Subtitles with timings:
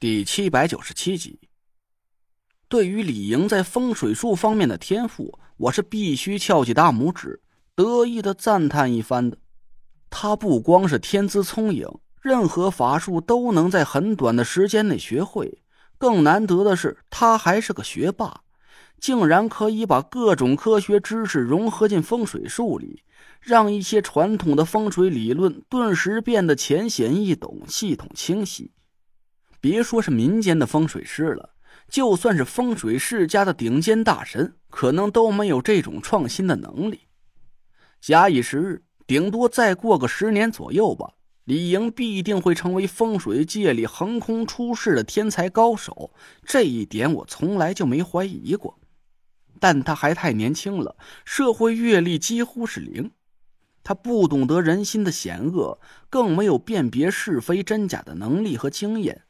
[0.00, 1.40] 第七百九十七集。
[2.68, 7.42] 对于李莹在风水术方面的天赋，我是必须翘起大拇指，
[7.74, 9.36] 得意的赞叹一番的。
[10.08, 11.84] 他不光是天资聪颖，
[12.22, 15.62] 任何法术都能在很短的时间内学会。
[15.98, 18.42] 更难得的是，他还是个学霸，
[19.00, 23.02] 竟然可以把各种科学知识融合进风水术里，
[23.40, 28.70] 让一些传统的风水理论顿时变得浅显易懂、系统清晰。
[29.60, 31.50] 别说是民间的风水师了，
[31.88, 37.00] 就算是风水世家的顶尖大神，可能都没有这种创新的能力。
[38.00, 46.12] 假以时日，顶多再过个十年左右吧，李莹必定会成为风水界里横空出世的天才高手，
[46.44, 48.78] 这一点我从来就没怀疑过。
[49.58, 53.10] 但他还太年轻了，社会阅历几乎是零，
[53.82, 59.24] 他不懂得人心的险恶，更没有辨别是非真假的能力和经验。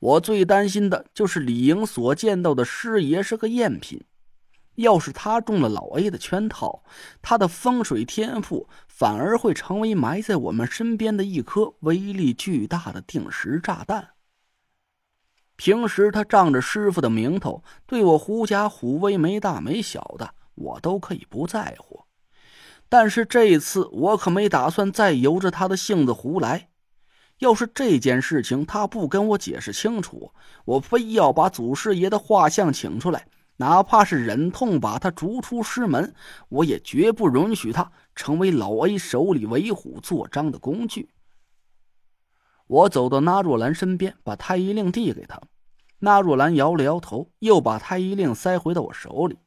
[0.00, 4.02] 我最担心的就是李莹所见到的师爷是个赝品，
[4.76, 6.82] 要是他中了老 A 的圈套，
[7.20, 14.08] 他的风水天赋反而会成为埋在我们身边的一颗威力巨大的定时炸弹。
[15.56, 22.04] 平时他仗着师傅的名头对我狐假虎威没大没小的，我都可以不在乎，
[22.88, 26.69] 但是这一次我可没打算再由着他的性子胡来。
[27.40, 30.32] 要是这件事情他不跟我解释清楚，
[30.64, 36.14] 我非要把祖师爷的画像请出来，哪怕是忍痛把他逐出师门，
[36.50, 41.08] 我也绝不允许他成为老 A 手里为虎作伥的工具。
[42.66, 45.40] 我走到那若兰身边，把太医令递给他。
[46.00, 49.38] 那若兰摇了摇头，又把太医令塞回到我手里。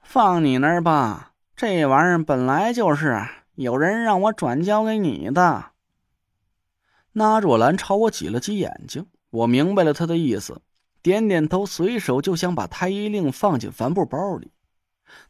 [0.00, 5.66] 放你那儿吧，这玩意儿本来就是有人让我转交给你的。
[7.12, 10.62] 那若兰朝我挤了挤眼睛，我明白了他的意思，
[11.02, 14.50] 点点头，随手就想把太医令放进帆布包里。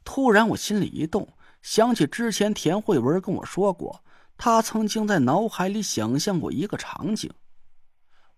[0.05, 1.29] 突然，我心里一动，
[1.61, 4.05] 想起之前田慧文跟我说过，
[4.36, 7.29] 他曾经在脑海里想象过一个场景：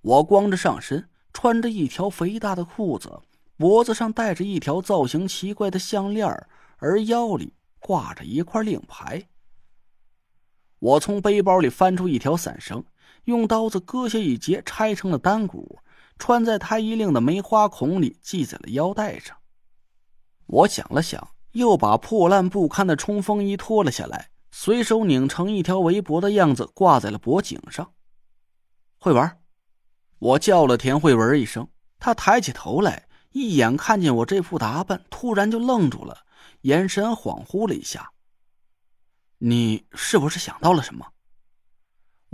[0.00, 3.20] 我光着上身，穿着一条肥大的裤子，
[3.58, 6.26] 脖子上戴着一条造型奇怪的项链，
[6.78, 9.28] 而腰里挂着一块令牌。
[10.78, 12.82] 我从背包里翻出一条伞绳。
[13.24, 15.78] 用刀子割下一截，拆成了单骨，
[16.18, 19.36] 穿在太医令的梅花孔里，系在了腰带上。
[20.46, 27.92] 我想了想，又把破烂不堪的冲锋衣脱了下来，随手拧成一条围脖的样子，挂在了脖颈上。
[28.98, 29.38] 慧文，
[30.18, 31.68] 我叫了田慧文一声，
[31.98, 36.18] 他抬起头来，一眼看见我这副打扮，突然就愣住了，
[36.62, 38.10] 眼神恍惚了一下。
[39.38, 41.06] 你是不是想到了什么？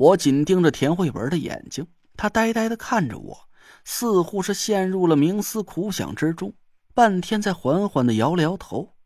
[0.01, 3.49] 我紧盯着田慧文的眼睛，她呆呆的看着我，
[3.85, 6.55] 似乎是陷入了冥思苦想之中，
[6.95, 8.97] 半天才缓缓的摇了摇头。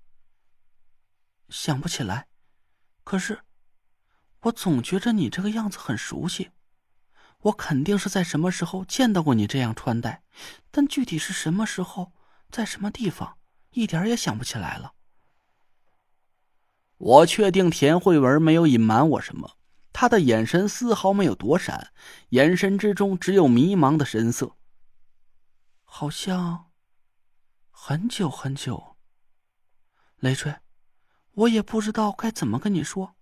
[1.48, 2.28] 想不起来，
[3.02, 3.40] 可是，
[4.42, 6.52] 我总觉着你这个样子很熟悉，
[7.40, 10.22] 我肯定是在什么时候见到过你这样穿戴，
[10.70, 12.12] 但具体是什么时候，
[12.52, 13.36] 在什么地方，
[13.72, 14.92] 一点也想不起来了。
[16.98, 19.56] 我确定田慧文没有隐瞒我什么。
[19.94, 21.92] 他的眼神丝毫没有躲闪，
[22.30, 24.56] 眼神之中只有迷茫的神色。
[25.84, 26.72] 好像
[27.70, 28.96] 很久很久。
[30.16, 30.56] 雷锤，
[31.34, 33.14] 我也不知道该怎么跟你说，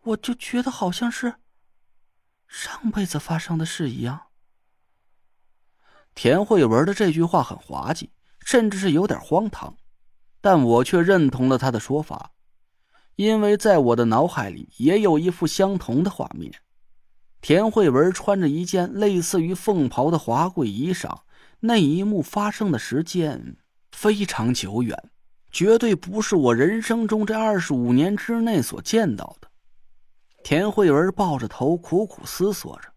[0.00, 1.36] 我就觉得好像是
[2.48, 4.26] 上辈子发生的事一样。
[6.16, 8.10] 田慧文的这句话很滑稽，
[8.40, 9.76] 甚至是有点荒唐，
[10.40, 12.32] 但我却认同了他的说法。
[13.16, 16.52] 因为在我的脑海里也有一幅相同的画面，
[17.40, 21.20] 田慧文穿着一件类似于凤袍的华贵衣裳，
[21.60, 23.56] 那一幕发生的时间
[23.90, 25.10] 非常久远，
[25.50, 29.48] 绝对不是我人生中这二十五年之内所见到的。
[30.44, 32.90] 田慧文抱着头苦苦思索着，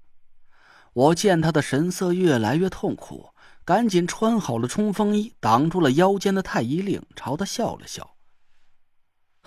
[0.91, 3.29] 我见他的神色越来越痛苦，
[3.64, 8.17] 赶紧穿好了冲锋衣，挡住了腰间的太医令，朝他笑了笑。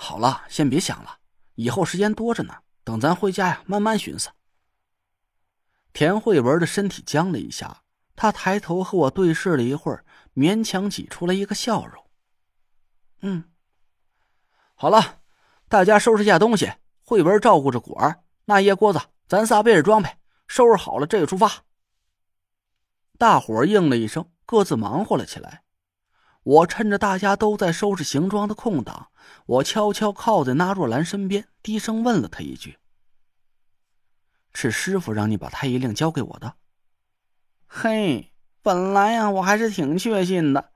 [0.03, 1.19] 好了，先别想了，
[1.55, 2.53] 以后时间多着呢。
[2.83, 4.31] 等咱回家呀，慢慢寻思。
[5.93, 7.85] 田慧文的身体僵了一下，
[8.17, 10.05] 他抬头和我对视了一会儿，
[10.35, 12.05] 勉强挤出了一个笑容。
[13.21, 13.45] 嗯，
[14.75, 15.21] 好了，
[15.69, 16.73] 大家收拾一下东西。
[17.05, 20.11] 慧文照顾着果儿，那叶锅子，咱仨背着装备，
[20.49, 21.63] 收拾好了，这就出发。
[23.19, 25.63] 大伙应了一声，各自忙活了起来。
[26.43, 29.09] 我趁着大家都在收拾行装的空档，
[29.47, 32.79] 我悄悄靠在那若兰身边，低声问了她一句
[34.53, 36.55] ：“是师傅让你把太医令交给我的？”
[37.69, 40.71] 嘿，本来呀，我还是挺确信的，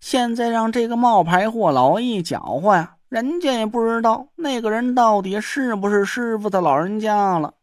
[0.00, 7.54] 现在让这个冒牌货老一搅和呀，人家也不知道那个人到底是不是师傅的老人家了。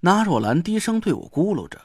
[0.00, 1.80] 那若兰低声对我咕噜着：“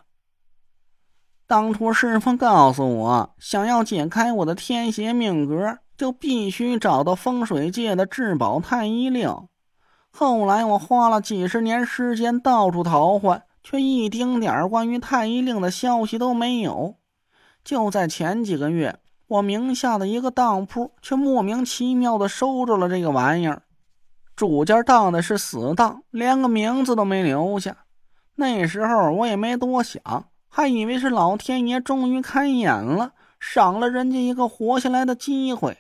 [1.54, 9.30] 当初师傅告诉我，想要解开我的天邪命格，就必须找到风水界的至宝太医令。
[10.10, 16.96] 后来我花了几十年时间到处淘换。”却一丁点关于太医令的消息都没有。
[17.64, 18.98] 就在前几个月，
[19.28, 23.62] 我名下的一个当铺却莫名其妙的收着了这个玩意儿。
[24.36, 27.78] 主家当的是死当，连个名字都没留下。
[28.36, 30.02] 那时候我也没多想，
[30.56, 35.80] 还以为是老天爷终于开眼了，赏了人家一个活下来的机会。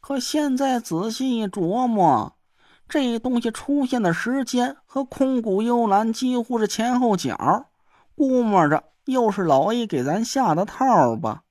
[0.00, 2.36] 可现在仔细一琢磨。
[2.86, 7.70] 这东西出现的时间和空谷幽兰几乎是前后脚，
[8.14, 11.44] 估摸着又是老 A 给咱下的套吧。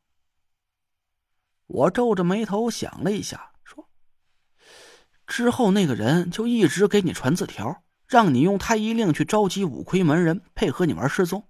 [1.65, 3.89] 我皱着眉头想了一下，说
[5.25, 11.43] ：“之后那个人就一直给你传字条，让你用太医令去召集五魁门人配合你玩失踪。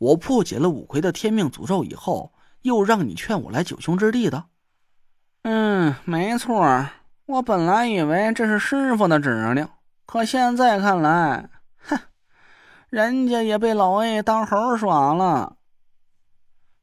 [0.00, 2.32] 我破解了五魁的天命诅咒以后，
[2.62, 4.46] 又让你劝我来九兄之地的。”
[5.44, 6.88] 嗯，没错。
[7.26, 9.68] 我本来以为这是师傅的指令，
[10.06, 11.98] 可现在看来，哼，
[12.88, 15.58] 人家也被老 A 当猴耍了。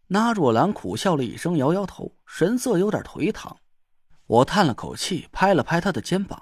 [0.08, 3.58] 那若兰苦笑了一声，摇摇头，神色有点颓唐。
[4.28, 6.42] 我叹了口气，拍了拍他的肩膀：“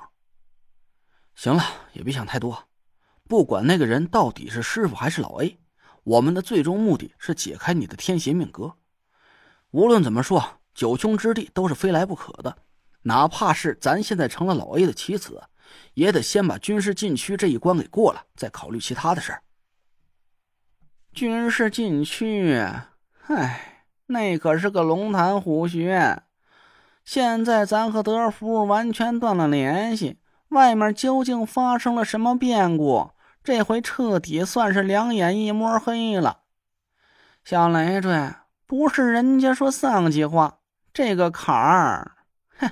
[1.36, 1.64] 行了，
[1.94, 2.66] 也别想太多。
[3.28, 5.58] 不管那个人到底是师傅还是老 A，
[6.06, 8.78] 我们的最终目的是解开你的天邪命格。
[9.72, 12.58] 无论怎么说，九兄之地都是非来不可的。”
[13.08, 15.44] 哪怕是咱现在成了老 A 的棋子，
[15.94, 19.44] 也得先把军事禁区这一关给过了，再考虑其他的事儿。
[21.14, 22.60] 军事禁区，
[23.28, 26.24] 唉，那可是个龙潭虎穴。
[27.04, 30.18] 现在咱和德福完全断了联系，
[30.50, 33.12] 外面究竟发生了什么变故？
[33.46, 36.40] 这回彻底算是两眼一摸黑了。
[37.44, 38.34] 小累赘，
[38.66, 40.58] 不是人家说丧气话，
[40.92, 42.14] 这个坎儿。
[42.58, 42.72] 哼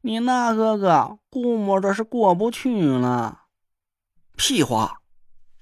[0.00, 3.42] 你那哥哥估摸着是过不去了。
[4.36, 5.02] 屁话！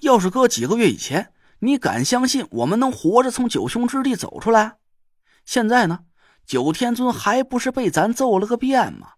[0.01, 4.79] 要是搁几个月以前，你敢相信我们能活着从九兄之地走出来？
[5.45, 6.07] 现在呢？
[6.47, 9.13] 九天尊还不是被咱揍了个遍吗？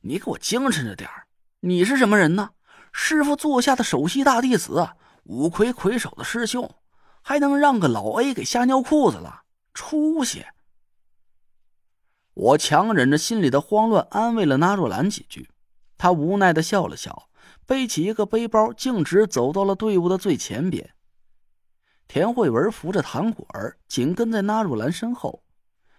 [0.00, 1.08] 你给我精神着点
[1.60, 2.50] 你是什么人呢？
[3.00, 4.90] 师傅座下的首席大弟子，
[5.22, 6.68] 五魁魁首的师兄，
[7.22, 9.44] 还能让个老 A 给吓尿裤子了？
[9.72, 10.44] 出息！
[12.34, 15.48] 我强忍着心里的慌乱，安慰了纳若兰几句。
[15.96, 17.30] 她无奈的笑了笑，
[17.64, 20.90] 背起一个背包，径直走到了队伍的最前边。
[22.08, 25.44] 田慧文扶着唐果儿，紧跟在纳若兰身后。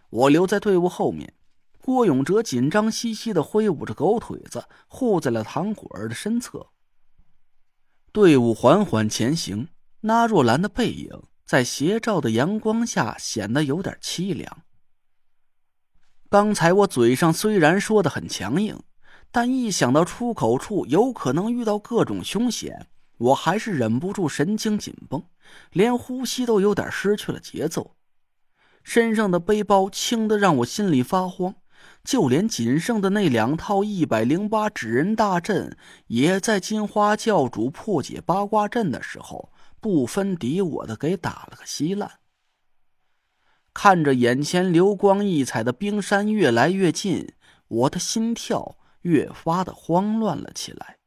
[0.09, 1.33] 我留在队伍后面。
[1.81, 6.67] 郭永哲紧张兮兮的挥舞着狗腿子，护在了唐果儿的身侧。
[8.11, 9.67] 队伍缓缓前行，
[10.01, 11.09] 纳若兰的背影
[11.45, 14.63] 在斜照的阳光下显得有点凄凉。
[16.27, 18.79] 刚才我嘴上虽然说的很强硬，
[19.31, 25.23] 但一想到出口处有可能遇到各种凶险，我还是忍不住神经紧绷，
[25.71, 27.95] 连呼吸都有点失去了节奏。
[28.81, 31.54] 身上的背包轻的让我心里发慌，
[32.03, 35.77] 就连仅剩的那两套一百零八纸人大阵，
[36.07, 42.19] 也在金花教主破解八卦阵的时候不分敌我的给打了个稀烂。
[43.73, 47.33] 看着眼前流光溢彩的冰山越来越近，
[47.68, 50.98] 我的心跳越发的慌乱了起来。